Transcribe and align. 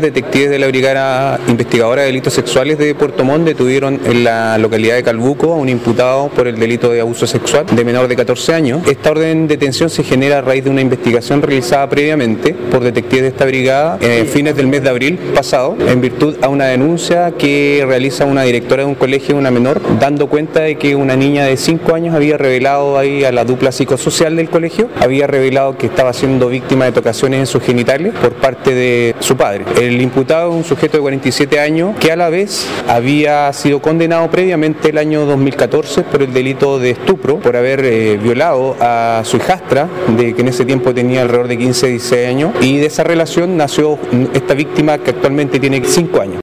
Detectives 0.00 0.48
de 0.48 0.60
la 0.60 0.68
Brigada 0.68 1.40
Investigadora 1.48 2.02
de 2.02 2.06
Delitos 2.06 2.32
Sexuales 2.32 2.78
de 2.78 2.94
Puerto 2.94 3.24
Montt 3.24 3.44
detuvieron 3.44 4.00
en 4.04 4.22
la 4.22 4.56
localidad 4.56 4.94
de 4.94 5.02
Calbuco 5.02 5.52
a 5.52 5.56
un 5.56 5.68
imputado 5.68 6.28
por 6.28 6.46
el 6.46 6.56
delito 6.56 6.92
de 6.92 7.00
abuso 7.00 7.26
sexual 7.26 7.66
de 7.66 7.84
menor 7.84 8.06
de 8.06 8.14
14 8.14 8.54
años. 8.54 8.86
Esta 8.86 9.10
orden 9.10 9.48
de 9.48 9.56
detención 9.56 9.90
se 9.90 10.04
genera 10.04 10.38
a 10.38 10.40
raíz 10.40 10.62
de 10.62 10.70
una 10.70 10.82
investigación 10.82 11.42
realizada 11.42 11.88
previamente 11.88 12.54
por 12.54 12.84
detectives 12.84 13.22
de 13.22 13.28
esta 13.30 13.44
brigada 13.44 13.98
en 14.00 14.28
fines 14.28 14.54
del 14.54 14.68
mes 14.68 14.84
de 14.84 14.88
abril 14.88 15.18
pasado 15.34 15.76
en 15.80 16.00
virtud 16.00 16.36
a 16.42 16.48
una 16.48 16.66
denuncia 16.66 17.32
que 17.36 17.84
realiza 17.84 18.24
una 18.24 18.44
directora 18.44 18.84
de 18.84 18.88
un 18.90 18.94
colegio, 18.94 19.34
una 19.34 19.50
menor, 19.50 19.80
dando 19.98 20.28
cuenta 20.28 20.60
de 20.60 20.76
que 20.76 20.94
una 20.94 21.16
niña 21.16 21.44
de 21.46 21.56
5 21.56 21.92
años 21.92 22.14
había 22.14 22.38
revelado 22.38 22.98
ahí 22.98 23.24
a 23.24 23.32
la 23.32 23.44
dupla 23.44 23.72
psicosocial 23.72 24.36
del 24.36 24.48
colegio, 24.48 24.88
había 25.00 25.26
revelado 25.26 25.76
que 25.76 25.86
estaba 25.86 26.12
siendo 26.12 26.46
víctima 26.50 26.84
de 26.84 26.92
tocaciones 26.92 27.40
en 27.40 27.46
sus 27.48 27.64
genitales 27.64 28.14
por 28.14 28.34
parte 28.34 28.76
de 28.76 29.16
su 29.18 29.36
padre. 29.36 29.64
El 29.88 30.02
imputado 30.02 30.50
es 30.50 30.56
un 30.56 30.64
sujeto 30.64 30.98
de 30.98 31.00
47 31.00 31.58
años 31.60 31.96
que 31.98 32.12
a 32.12 32.16
la 32.16 32.28
vez 32.28 32.68
había 32.86 33.50
sido 33.54 33.80
condenado 33.80 34.30
previamente 34.30 34.90
el 34.90 34.98
año 34.98 35.24
2014 35.24 36.02
por 36.02 36.22
el 36.22 36.34
delito 36.34 36.78
de 36.78 36.90
estupro, 36.90 37.38
por 37.38 37.56
haber 37.56 37.82
eh, 37.86 38.18
violado 38.22 38.76
a 38.80 39.22
su 39.24 39.38
hijastra, 39.38 39.88
de 40.14 40.34
que 40.34 40.42
en 40.42 40.48
ese 40.48 40.66
tiempo 40.66 40.92
tenía 40.92 41.22
alrededor 41.22 41.48
de 41.48 41.56
15, 41.56 41.86
16 41.88 42.28
años, 42.28 42.52
y 42.60 42.76
de 42.76 42.84
esa 42.84 43.02
relación 43.02 43.56
nació 43.56 43.98
esta 44.34 44.52
víctima 44.52 44.98
que 44.98 45.12
actualmente 45.12 45.58
tiene 45.58 45.82
5 45.82 46.20
años. 46.20 46.36